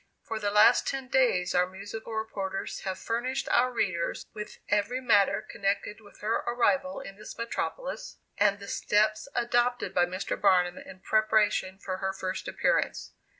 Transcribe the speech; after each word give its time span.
For 0.23 0.39
the 0.39 0.49
last 0.49 0.87
ten 0.87 1.09
days 1.09 1.53
our 1.53 1.67
musical 1.69 2.15
reporters 2.15 2.79
have 2.85 2.97
furnished 2.97 3.47
our 3.51 3.71
readers 3.71 4.25
with 4.33 4.57
every 4.67 4.99
matter 4.99 5.43
connected 5.47 6.01
with 6.01 6.21
her 6.21 6.37
arrival 6.37 7.01
in 7.01 7.17
this 7.17 7.37
metropolis, 7.37 8.17
and 8.35 8.57
the 8.57 8.67
steps 8.67 9.27
adopted 9.35 9.93
by 9.93 10.07
Mr. 10.07 10.41
Barnum 10.41 10.79
in 10.79 11.01
preparation 11.01 11.77
for 11.77 11.97
her 11.97 12.13
first 12.13 12.47
appearance. 12.47 13.13